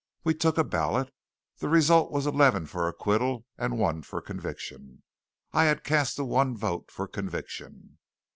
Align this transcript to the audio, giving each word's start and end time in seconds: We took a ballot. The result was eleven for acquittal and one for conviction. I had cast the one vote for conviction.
We 0.23 0.33
took 0.33 0.57
a 0.57 0.63
ballot. 0.63 1.13
The 1.59 1.69
result 1.69 2.11
was 2.11 2.25
eleven 2.25 2.65
for 2.65 2.87
acquittal 2.87 3.45
and 3.55 3.77
one 3.77 4.01
for 4.01 4.19
conviction. 4.19 5.03
I 5.53 5.65
had 5.65 5.83
cast 5.83 6.17
the 6.17 6.25
one 6.25 6.57
vote 6.57 6.89
for 6.89 7.07
conviction. 7.07 7.99